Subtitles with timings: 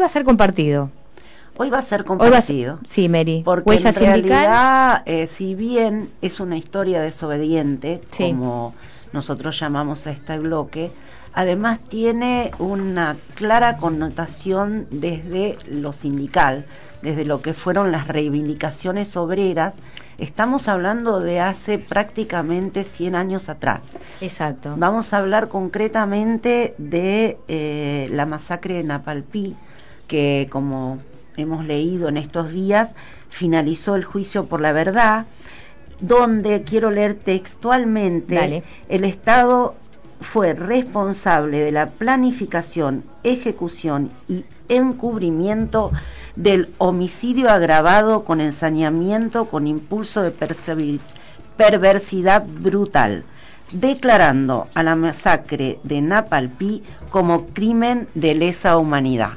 [0.00, 0.90] va a ser compartido.
[1.56, 2.78] Hoy va a ser compartido.
[2.86, 3.42] sí, Mary.
[3.44, 8.74] Porque en realidad, eh, si bien es una historia desobediente, como
[9.12, 10.90] nosotros llamamos a este bloque,
[11.34, 16.64] además tiene una clara connotación desde lo sindical,
[17.02, 19.74] desde lo que fueron las reivindicaciones obreras.
[20.16, 23.80] Estamos hablando de hace prácticamente 100 años atrás.
[24.20, 24.74] Exacto.
[24.76, 29.56] Vamos a hablar concretamente de eh, la masacre de Napalpí,
[30.10, 30.98] que como
[31.36, 32.90] hemos leído en estos días,
[33.28, 35.26] finalizó el juicio por la verdad,
[36.00, 39.76] donde quiero leer textualmente, el Estado
[40.20, 45.92] fue responsable de la planificación, ejecución y encubrimiento
[46.34, 50.32] del homicidio agravado con ensañamiento con impulso de
[51.56, 53.22] perversidad brutal,
[53.70, 59.34] declarando a la masacre de Napalpí como crimen de lesa humanidad.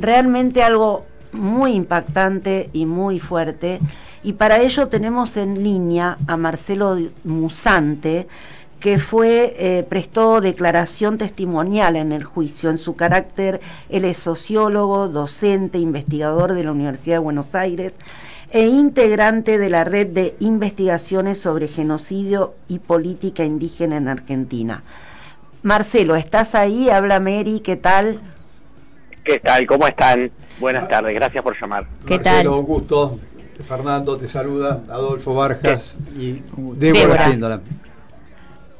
[0.00, 3.80] Realmente algo muy impactante y muy fuerte.
[4.22, 8.26] Y para ello tenemos en línea a Marcelo Musante,
[8.80, 12.70] que fue, eh, prestó declaración testimonial en el juicio.
[12.70, 17.92] En su carácter, él es sociólogo, docente, investigador de la Universidad de Buenos Aires
[18.50, 24.82] e integrante de la red de investigaciones sobre genocidio y política indígena en Argentina.
[25.62, 26.88] Marcelo, ¿estás ahí?
[26.88, 28.20] Habla Mary, ¿qué tal?
[29.28, 29.66] ¿Qué tal?
[29.66, 30.30] ¿Cómo están?
[30.58, 31.86] Buenas tardes, gracias por llamar.
[32.06, 32.60] ¿Qué Marcelo, tal?
[32.60, 33.18] un gusto.
[33.62, 37.60] Fernando te saluda, Adolfo Vargas y Débora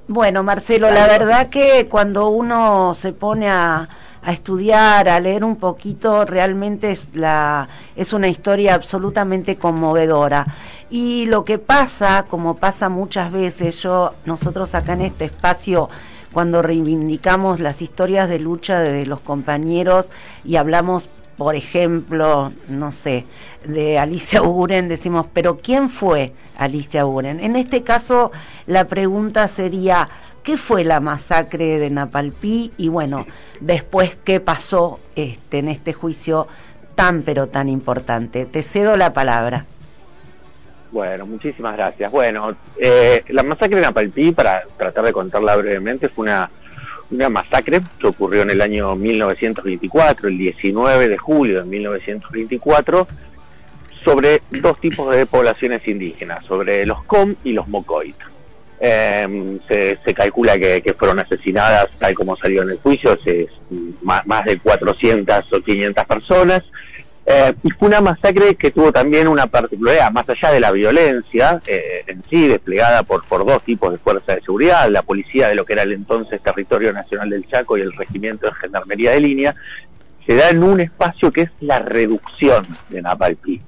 [0.07, 3.91] Bueno, Marcelo, la verdad que cuando uno se pone a,
[4.23, 10.47] a, estudiar, a leer un poquito, realmente es, la, es una historia absolutamente conmovedora.
[10.89, 15.91] Y lo que pasa, como pasa muchas veces, yo, nosotros acá en este espacio
[16.39, 20.09] cuando reivindicamos las historias de lucha de los compañeros
[20.45, 23.25] y hablamos, por ejemplo, no sé,
[23.65, 27.41] de Alicia Uren, decimos, pero ¿quién fue Alicia Uren?
[27.41, 28.31] En este caso,
[28.67, 30.09] la pregunta sería,
[30.45, 32.71] ¿qué fue la masacre de Napalpí?
[32.79, 33.27] Y bueno,
[33.59, 36.47] después, ¿qué pasó este, en este juicio
[36.95, 38.47] tan, pero tan importante?
[38.47, 39.67] Te cedo la palabra.
[40.91, 42.11] Bueno, muchísimas gracias.
[42.11, 46.51] Bueno, eh, la masacre de Napalpí, para tratar de contarla brevemente, fue una,
[47.11, 53.07] una masacre que ocurrió en el año 1924, el 19 de julio de 1924,
[54.03, 58.17] sobre dos tipos de poblaciones indígenas, sobre los Com y los Mocoit.
[58.81, 63.19] Em, se, calcula que, fueron asesinadas, tal como salió en el juicio,
[64.03, 66.63] más, más de 400 o 500 personas.
[67.31, 71.61] Eh, y fue una masacre que tuvo también una particularidad, más allá de la violencia
[71.67, 75.55] eh, en sí, desplegada por, por dos tipos de fuerzas de seguridad, la policía de
[75.55, 79.21] lo que era el entonces Territorio Nacional del Chaco y el Regimiento de Gendarmería de
[79.21, 79.55] Línea,
[80.27, 83.61] se da en un espacio que es la reducción de Napalpí,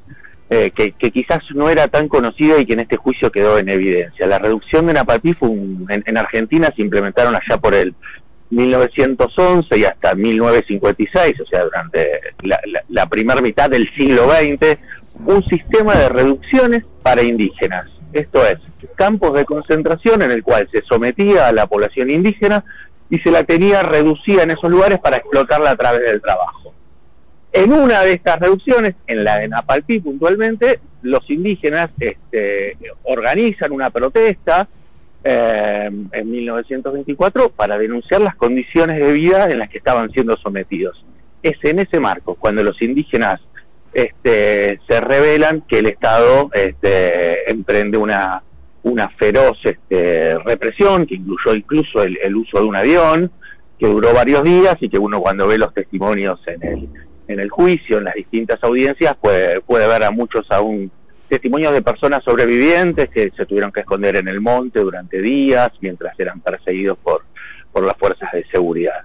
[0.48, 4.26] eh, que, quizás no era tan conocido y que en este juicio quedó en evidencia.
[4.26, 7.94] La reducción de Napalpí fue en Argentina se implementaron allá por el
[8.50, 12.20] 1911 y hasta 1956, o sea, durante
[12.88, 14.78] la, primera mitad del siglo XX,
[15.24, 17.86] un sistema de reducciones para indígenas.
[18.12, 18.58] Esto es,
[18.96, 22.64] campos de concentración en el cual se sometía a la población indígena
[23.08, 26.74] y se la tenía reducida en esos lugares para explotarla a través del trabajo.
[27.52, 33.90] En una de estas reducciones, en la de Napalpí puntualmente, los indígenas este, organizan una
[33.90, 34.68] protesta
[35.22, 41.04] eh, en 1924 para denunciar las condiciones de vida en las que estaban siendo sometidos.
[41.42, 43.40] Es en ese marco, cuando los indígenas
[43.92, 48.42] este, se revelan que el Estado este, emprende una,
[48.82, 53.30] una feroz este, represión que incluyó incluso el, uso de un avión,
[53.78, 56.88] que duró varios días y que uno cuando ve los testimonios en el,
[57.28, 60.90] en el juicio, en las distintas audiencias, puede, puede ver a muchos aún
[61.30, 66.18] testimonios de personas sobrevivientes que se tuvieron que esconder en el monte durante días mientras
[66.18, 67.22] eran perseguidos por,
[67.72, 69.02] por las fuerzas de seguridad.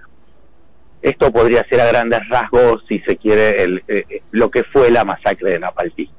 [1.00, 5.04] Esto podría ser a grandes rasgos, si se quiere, eh, eh, lo que fue la
[5.04, 6.10] masacre de Napalpí.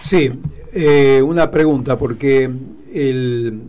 [0.00, 0.32] Sí,
[0.74, 2.50] eh, una pregunta, porque
[2.92, 3.62] el,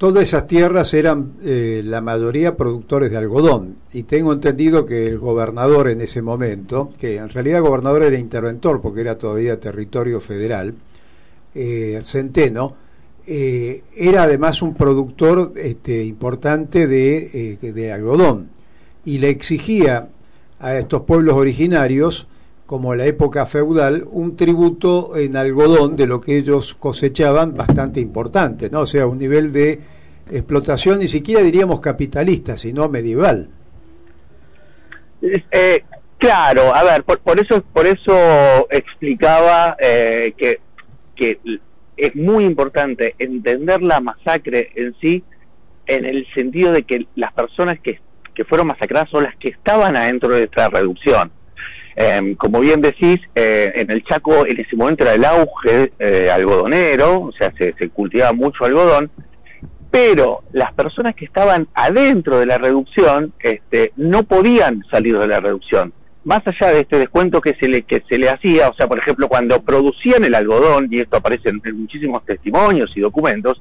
[0.00, 3.76] Todas esas tierras eran eh, la mayoría productores de algodón.
[3.92, 8.16] Y tengo entendido que el gobernador en ese momento, que en realidad el gobernador era
[8.18, 10.72] interventor porque era todavía territorio federal,
[11.54, 12.76] eh, Centeno,
[13.26, 18.48] eh, era además un productor este, importante de, de algodón.
[19.04, 20.08] Y le exigía
[20.60, 22.26] a estos pueblos originarios
[22.70, 28.70] como la época feudal, un tributo en algodón de lo que ellos cosechaban bastante importante,
[28.70, 28.82] ¿no?
[28.82, 29.80] O sea, un nivel de
[30.30, 33.48] explotación ni siquiera diríamos capitalista, sino medieval.
[35.20, 35.82] Eh,
[36.16, 40.60] Claro, a ver, por, eso por eso explicaba eh, que,
[41.16, 41.40] que
[41.96, 45.24] es muy importante entender la masacre en sí
[45.86, 47.98] en el sentido de que las personas que,
[48.32, 51.32] que fueron masacradas son las que estaban adentro de esta reducción.
[52.02, 56.30] Em, como bien decís, eh, en el Chaco en ese momento era el auge eh,
[56.32, 59.10] algodonero, o sea, se, cultivaba mucho algodón,
[59.90, 65.40] pero las personas que estaban adentro de la reducción este, no podían salir de la
[65.40, 65.92] reducción.
[66.24, 68.98] Más allá de este descuento que se le que se le hacía, o sea, por
[68.98, 73.60] ejemplo, cuando producían el algodón, y esto aparece en, muchísimos testimonios y documentos,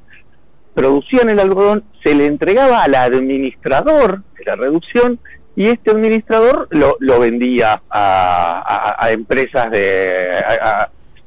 [0.74, 5.20] producían el algodón, se le entregaba al administrador de la reducción
[5.60, 10.30] y este administrador lo, lo vendía a, empresas de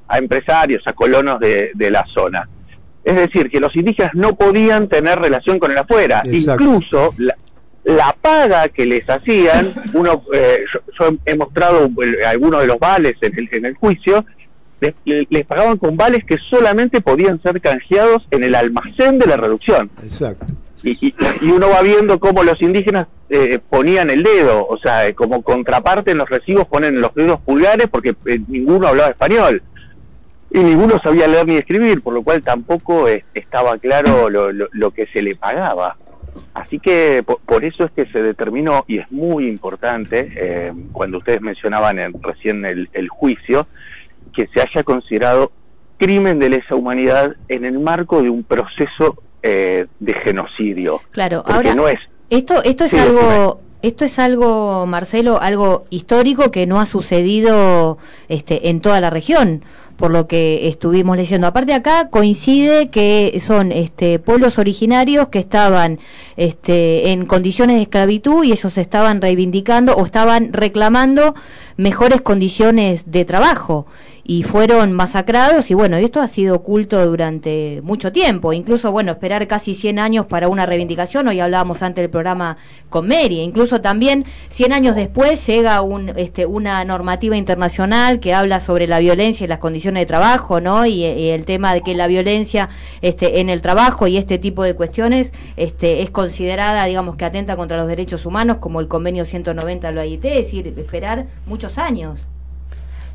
[0.09, 2.49] a, empresarios, a colonos de, la zona.
[3.05, 6.23] Es decir, que los indígenas no podían tener relación con el afuera.
[6.25, 7.15] Incluso
[7.85, 10.61] la, paga que les hacían, uno, eh,
[10.99, 11.91] yo, he mostrado
[12.27, 14.25] algunos de los vales en el, en el juicio,
[14.81, 19.37] les, les, pagaban con vales que solamente podían ser canjeados en el almacén de la
[19.37, 19.91] reducción.
[20.03, 20.47] Exacto
[20.83, 21.15] y,
[21.51, 26.11] uno va viendo cómo los indígenas eh, ponían el dedo, o sea, eh, como contraparte
[26.11, 29.63] en los recibos ponen los dedos pulgares porque eh, ninguno hablaba español
[30.51, 35.23] y ninguno sabía leer ni escribir, por lo cual tampoco estaba claro lo, que se
[35.23, 35.97] le pagaba.
[36.53, 41.99] Así que por, eso es que se determinó, y es muy importante, cuando ustedes mencionaban
[42.21, 43.67] recién el, el juicio,
[44.35, 45.53] que se haya considerado
[45.97, 51.01] crimen de lesa humanidad en el marco de un proceso eh, de genocidio.
[51.11, 51.99] Claro, ahora no es,
[52.33, 57.99] esto esto es algo esto es algo Marcelo, algo histórico que no ha sucedido
[58.29, 59.63] este en toda la región
[59.97, 61.47] por lo que estuvimos leyendo.
[61.47, 66.01] Aparte acá coincide que son este, pueblos originarios que estaban
[66.37, 71.35] este, en condiciones de esclavitud y ellos estaban reivindicando o estaban reclamando
[71.77, 73.87] mejores condiciones de trabajo
[74.25, 79.47] y fueron masacrados y bueno, esto ha sido oculto durante mucho tiempo, incluso bueno, esperar
[79.49, 82.57] casi 100 años para una reivindicación, hoy hablábamos antes del programa
[82.89, 88.61] con Mary, incluso también 100 años después llega un, este, una normativa internacional que habla
[88.61, 90.87] sobre la violencia y las condiciones de trabajo, ¿no?
[90.87, 92.69] Y, el tema de que la violencia
[93.01, 97.57] este, en el trabajo y este tipo de cuestiones este, es considerada, digamos, que atenta
[97.57, 101.27] contra los derechos humanos, como el convenio 190 de la OIT, es decir, esperar
[101.63, 102.29] muchos años.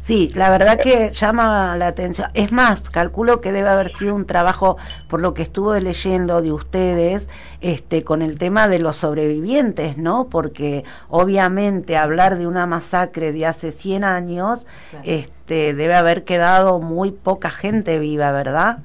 [0.01, 2.29] Sí, la verdad que llama la atención.
[2.33, 4.77] Es más, calculo que debe haber sido un trabajo,
[5.09, 7.27] por lo que estuve leyendo de ustedes,
[7.59, 10.29] este, con el tema de los sobrevivientes, ¿no?
[10.29, 14.65] Porque obviamente hablar de una masacre de hace 100 años,
[15.03, 18.77] este, debe haber quedado muy poca gente viva, ¿verdad?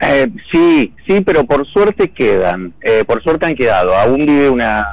[0.00, 3.96] Eh, sí, sí, pero por suerte quedan, eh, por suerte han quedado.
[3.96, 4.86] Aún vive una,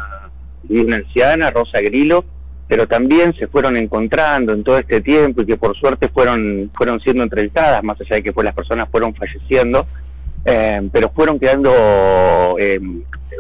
[0.63, 2.23] vive una anciana, Rosa Grilo,
[2.67, 6.99] pero también se fueron encontrando en todo este tiempo y que por suerte fueron, fueron
[6.99, 9.85] siendo entrevistadas, más allá de que pues las personas fueron falleciendo,
[10.45, 12.79] eh, pero fueron quedando eh,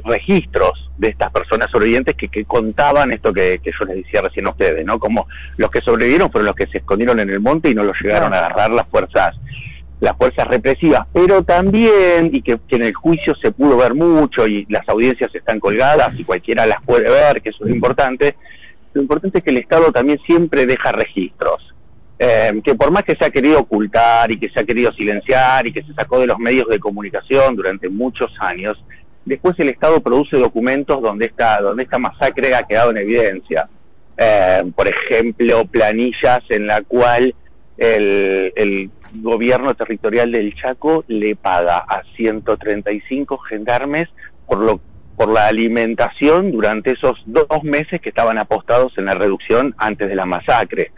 [0.05, 4.47] registros de estas personas sobrevivientes que, que contaban esto que, que, yo les decía recién
[4.47, 4.99] a ustedes, ¿no?
[4.99, 5.27] Como
[5.57, 8.33] los que sobrevivieron fueron los que se escondieron en el monte y no los llegaron
[8.33, 9.35] a agarrar las fuerzas
[9.99, 14.45] las fuerzas represivas, pero también, y que, que, en el juicio se pudo ver mucho
[14.45, 18.35] y las audiencias están colgadas y cualquiera las puede ver, que eso es importante,
[18.93, 21.73] lo importante es que el Estado también siempre deja registros.
[22.19, 25.65] Eh, que por más que se ha querido ocultar y que se ha querido silenciar
[25.65, 28.77] y que se sacó de los medios de comunicación durante muchos años,
[29.25, 33.67] después el Estado produce documentos donde esta, donde esta masacre ha quedado en evidencia.
[34.15, 37.33] Eh, por ejemplo, planillas en la cual
[37.77, 44.07] el, el gobierno territorial del Chaco le paga a 135 gendarmes
[44.45, 44.79] por lo
[45.23, 50.15] por la alimentación durante esos dos meses que estaban apostados en la reducción antes de
[50.15, 50.91] la masacre.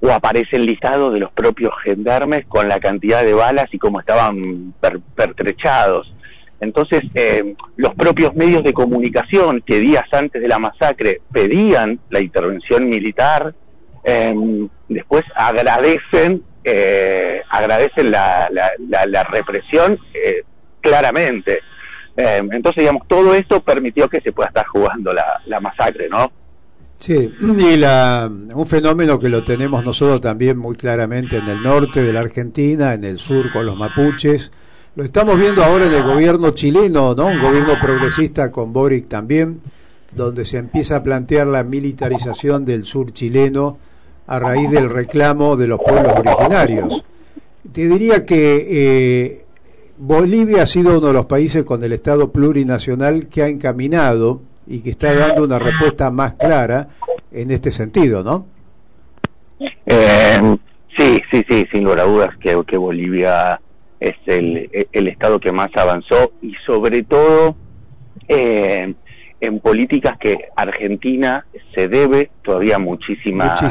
[0.00, 4.00] O aparece el listado de los propios gendarmes con la cantidad de balas y cómo
[4.00, 4.74] estaban
[5.14, 6.12] pertrechados.
[6.60, 12.18] Entonces, eh, los propios medios de comunicación que días antes de la masacre pedían la
[12.18, 13.54] intervención militar,
[14.02, 18.50] em, después agradecen, eh, agradecen la,
[19.06, 20.42] la represión eh,
[20.80, 21.60] claramente.
[22.16, 26.30] Eh, entonces, digamos, todo esto permitió que se pueda estar jugando la, masacre, ¿no?
[26.98, 32.02] Sí, y la, un fenómeno que lo tenemos nosotros también muy claramente en el norte
[32.02, 34.52] de la Argentina, en el sur con los mapuches.
[34.94, 37.26] Lo estamos viendo ahora en el gobierno chileno, ¿no?
[37.26, 39.60] Un gobierno progresista con Boric también,
[40.14, 43.78] donde se empieza a plantear la militarización del sur chileno
[44.26, 47.04] a raíz del reclamo de los pueblos originarios.
[47.72, 49.41] Te diría que eh,
[50.04, 54.82] Bolivia ha sido uno de los países con el Estado plurinacional que ha encaminado y
[54.82, 56.88] que está dando una respuesta más clara
[57.30, 58.46] en este sentido, ¿no?
[59.86, 60.56] Eh,
[60.98, 63.60] sí, sí, sí, sin lugar a dudas que, que Bolivia
[64.00, 67.54] es el, el, estado que más avanzó y sobre todo
[68.26, 68.92] eh,
[69.40, 73.62] en políticas que Argentina se debe todavía muchísimas,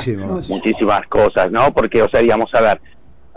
[0.47, 1.73] muchísimas cosas, ¿no?
[1.73, 2.81] Porque, o sea, digamos, a ver,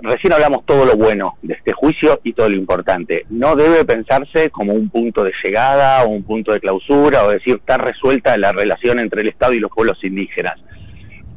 [0.04, 3.25] recién hablamos todo lo bueno de este juicio y todo lo importante.
[3.30, 7.56] No debe pensarse como un punto de llegada o un punto de clausura o decir
[7.56, 10.61] está resuelta la relación entre el Estado y los pueblos indígenas.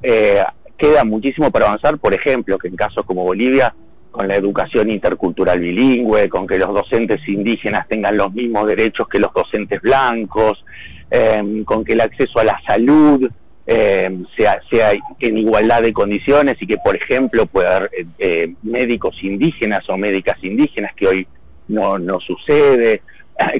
[0.03, 0.43] Eh,
[0.77, 3.73] queda muchísimo para avanzar, por ejemplo, que en casos como Bolivia,
[4.11, 9.19] con la educación intercultural bilingüe, con que los docentes indígenas tengan los mismos derechos que
[9.19, 10.63] los docentes blancos,
[11.09, 13.29] eh, con que el acceso a la salud
[13.69, 18.53] eh, sea, sea en igualdad de condiciones y que, por ejemplo, pueda haber eh, eh,
[18.63, 21.27] médicos indígenas o médicas indígenas, que hoy
[21.67, 23.01] no, no sucede,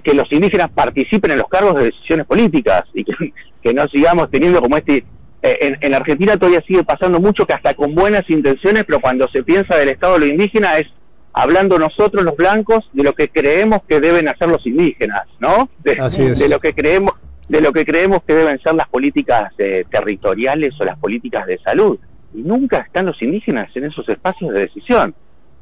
[0.02, 4.32] que los indígenas participen en los cargos de decisiones políticas y que, que no sigamos
[4.32, 5.04] teniendo como este...
[5.40, 9.44] En, en, Argentina todavía sigue pasando mucho que hasta con buenas intenciones, pero cuando se
[9.44, 10.88] piensa del Estado de lo indígena es
[11.32, 15.70] hablando nosotros los blancos de lo que creemos que deben hacer los indígenas, ¿no?
[15.84, 15.96] De,
[16.36, 17.14] de lo que creemos
[17.48, 21.58] de lo que creemos que deben ser las políticas eh, territoriales o las políticas de
[21.60, 21.98] salud.
[22.34, 25.16] Y nunca están los indígenas en esos espacios de decisión.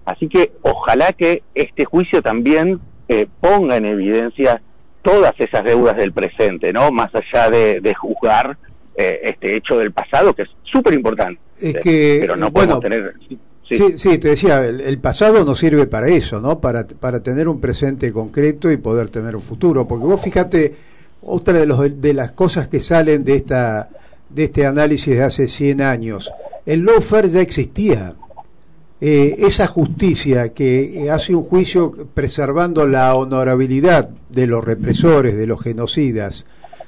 [0.06, 4.62] Así que ojalá que este juicio también eh, ponga en evidencia
[5.02, 6.92] todas esas deudas del presente, ¿no?
[6.92, 8.58] Más allá de, juzgar
[8.96, 11.40] eh, este hecho del pasado, que es súper importante.
[11.62, 13.14] Es que, pero no podemos tener...
[13.68, 13.98] Sí.
[13.98, 14.20] sí.
[14.20, 16.62] te decía, el, el, pasado nos sirve para eso, ¿no?
[16.62, 19.88] Para, para tener un presente concreto y poder tener un futuro.
[19.88, 20.76] Porque vos fíjate
[21.22, 23.90] otra de, los, de las cosas que salen de, esta,
[24.30, 26.32] de este análisis de hace 100 años,
[26.66, 28.16] el lawfare ya existía.
[29.02, 35.62] Eh, esa justicia que hace un juicio preservando la honorabilidad de los represores, de los
[35.62, 36.46] genocidas,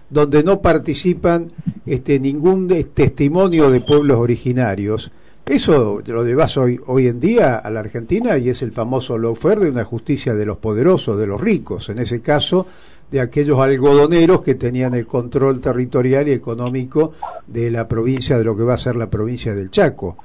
[0.10, 1.52] donde no participan
[1.86, 5.12] este, ningún testimonio de pueblos originarios,
[5.48, 9.62] eso lo llevas hoy, hoy en día a la Argentina y es el famoso lawfare
[9.62, 11.88] de una justicia de los poderosos, de los ricos.
[11.88, 12.68] En ese caso,
[13.12, 17.14] de aquellos algodoneros que tenían el control territorial y económico
[17.46, 20.18] de la provincia, de lo que va a ser la provincia del Chaco.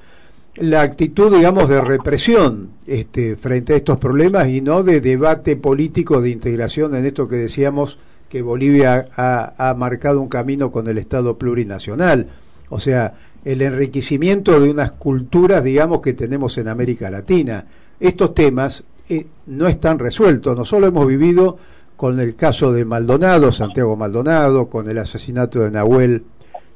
[0.57, 6.21] La actitud, digamos, de represión este, frente a estos problemas y no de debate político
[6.21, 7.99] de integración en esto que decíamos
[8.29, 12.29] que Bolivia ha, marcado un camino con el Estado plurinacional.
[12.71, 17.67] O sea, el enriquecimiento de unas culturas, digamos, que tenemos en América Latina.
[18.01, 20.57] Estos temas eh, no están resueltos.
[20.57, 21.59] Nosotros hemos vivido
[22.03, 26.25] con el caso de Maldonado, Santiago Maldonado, con el asesinato de Nahuel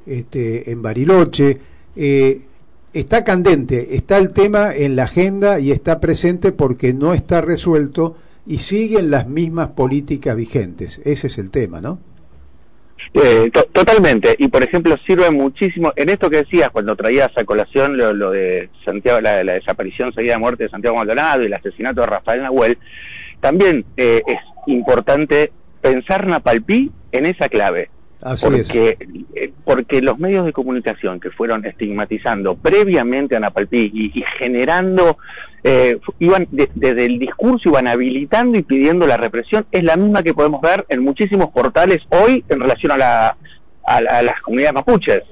[0.06, 1.59] este, en Bariloche.
[1.97, 2.42] Eh,
[2.92, 8.16] está candente, está el tema en la agenda y está presente porque no está resuelto
[8.47, 11.00] y siguen las mismas políticas vigentes.
[11.04, 11.99] Ese es el tema, ¿no?
[13.12, 14.37] Eh, totalmente.
[14.38, 18.68] Y por ejemplo, sirve muchísimo en esto que decías cuando traías a colación lo, de
[18.85, 22.42] Santiago, la, la, desaparición seguida de muerte de Santiago Maldonado y el asesinato de Rafael
[22.42, 22.78] Nahuel.
[23.40, 27.90] También eh, es importante pensar Napalpí en esa clave.
[28.40, 28.96] porque,
[29.35, 35.18] eh, porque los medios de comunicación que fueron estigmatizando previamente a Napalpí y, generando,
[35.62, 40.35] eh, iban desde el discurso iban habilitando y pidiendo la represión, es la misma que
[40.35, 43.37] podemos ver en muchísimos portales hoy en relación a, la,
[43.85, 45.23] a, las comunidades mapuches.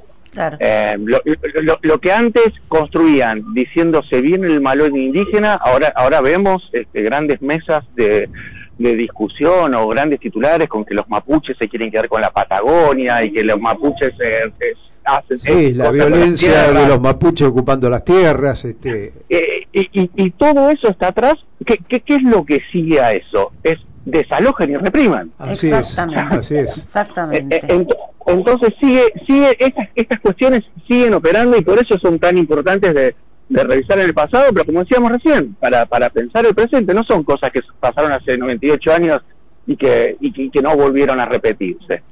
[0.59, 7.41] Eh, lo, que antes construían diciéndose bien el malo indígena, ahora, ahora vemos este, grandes
[7.41, 8.29] mesas de,
[8.79, 13.23] de discusión o grandes titulares con que los mapuches se quieren quedar con la Patagonia
[13.23, 14.13] y que los mapuches
[15.05, 15.39] hacen...
[15.39, 18.65] Sí, la violencia de los mapuches ocupando las tierras.
[18.65, 19.13] Este...
[19.29, 21.35] Eh, y, y, todo eso está atrás.
[21.65, 23.53] ¿Qué, qué, qué es lo que sigue a eso?
[23.63, 25.33] Es desalojen y repriman.
[25.39, 26.35] Así Exactamente.
[26.35, 26.79] Es, así es.
[26.79, 27.57] Exactamente.
[27.57, 27.87] Eh,
[28.27, 33.15] entonces sigue, sigue estas, estas cuestiones siguen operando y por eso son tan importantes de,
[33.55, 37.05] de revisar en el pasado, pero como decíamos recién, para, para pensar el presente, no
[37.05, 39.23] son cosas que pasaron hace 98 años
[39.65, 42.03] y que, y que, no volvieron a repetirse.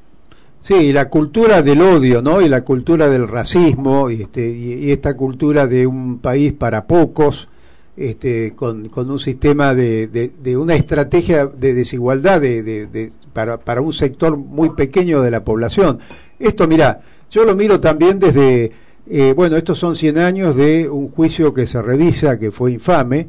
[0.60, 2.40] Sí, la cultura del odio, ¿no?
[2.40, 7.48] Y la cultura del racismo, y, este, y, esta cultura de un país para pocos,
[7.96, 13.80] este, con, con un sistema de, de, una estrategia de desigualdad de, de, para, para
[13.80, 15.98] un sector muy pequeño de la población.
[16.38, 17.00] Esto, mira,
[17.32, 18.70] yo lo miro también desde
[19.08, 23.28] eh, bueno, estos son 100 años de un juicio que se revisa, que fue infame,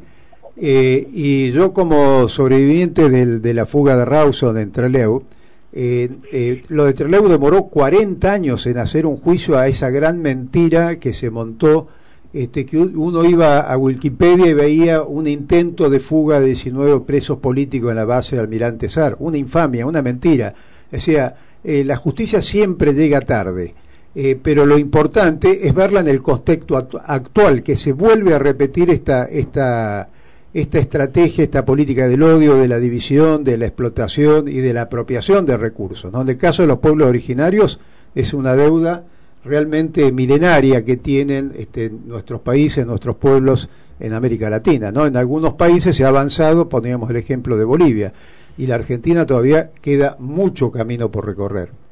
[0.56, 5.24] eh, y yo como sobreviviente de la fuga de Rawson en Trelew,
[5.72, 11.00] eh, lo de Trelew demoró 40 años en hacer un juicio a esa gran mentira
[11.00, 11.88] que se montó,
[12.32, 17.38] este, que uno iba a Wikipedia y veía un intento de fuga de 19 presos
[17.38, 20.54] políticos en la base de Almirante Sar, una infamia, una mentira.
[20.96, 23.74] Sea, la justicia siempre llega tarde
[24.14, 28.90] Eh, pero lo importante es verla en el contexto actual, que se vuelve a repetir
[28.90, 30.08] esta, esta,
[30.52, 34.82] esta estrategia, esta política del odio, de la división, de la explotación y de la
[34.82, 36.14] apropiación de recursos.
[36.14, 37.80] En el caso de los pueblos originarios
[38.14, 39.04] es una deuda
[39.44, 43.68] realmente milenaria que tienen este, nuestros países, nuestros pueblos
[43.98, 44.92] en América Latina.
[44.92, 45.06] ¿no?
[45.06, 48.12] En algunos países se ha avanzado, poníamos el ejemplo de Bolivia,
[48.56, 51.83] y la Argentina todavía queda mucho camino por recorrer.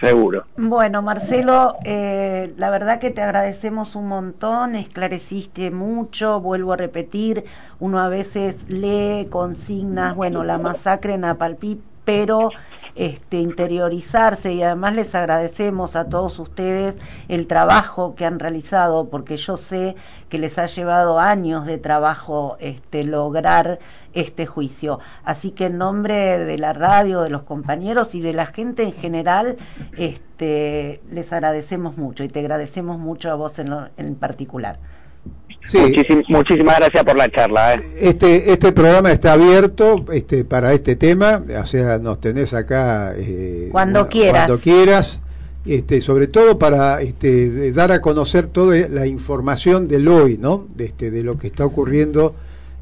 [0.00, 0.44] Seguro.
[0.56, 7.44] Bueno, Marcelo, eh, la verdad que te agradecemos un montón, esclareciste mucho, vuelvo a repetir,
[7.78, 12.50] uno a veces lee consignas, bueno, la masacre en Apalpí, pero
[12.96, 16.94] este, interiorizarse y además les agradecemos a todos ustedes
[17.28, 19.96] el trabajo que han realizado porque yo sé
[20.28, 23.78] que les ha llevado años de trabajo este, lograr
[24.12, 25.00] este juicio.
[25.24, 28.92] Así que en nombre de la radio, de los compañeros y de la gente en
[28.92, 29.56] general,
[29.96, 34.78] este, les agradecemos mucho y te agradecemos mucho a vos en, en particular.
[35.66, 35.78] Sí.
[36.28, 37.74] muchísimas gracias por la charla.
[37.74, 37.80] ¿eh?
[38.00, 43.68] Este, este programa está abierto este, para este tema, o sea, nos tenés acá eh,
[43.72, 44.46] cuando quieras.
[44.46, 45.20] Cuando quieras.
[45.66, 50.66] Este, sobre todo para este, dar a conocer toda la información del hoy, ¿no?
[50.74, 52.34] De, este, de lo que está ocurriendo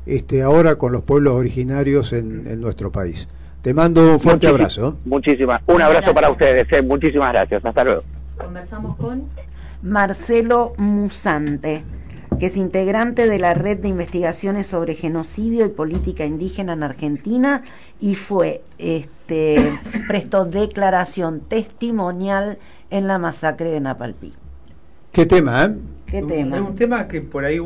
[0.04, 3.28] este, ahora con los pueblos originarios en, nuestro país.
[3.62, 4.98] Te mando un fuerte abrazo.
[5.04, 8.02] Muchísimas, un abrazo para ustedes, eh, muchísimas gracias, hasta luego.
[8.36, 9.28] Conversamos con
[9.82, 11.84] Marcelo Musante
[12.42, 17.62] que es integrante de la Red de Investigaciones sobre Genocidio y Política Indígena en Argentina
[18.00, 22.58] y fue, este, prestó declaración testimonial
[22.90, 24.32] en la masacre de Napalpí.
[25.12, 25.76] ¿Qué tema, eh?
[26.06, 26.56] ¿Qué tema?
[26.56, 27.60] Es un tema que por ahí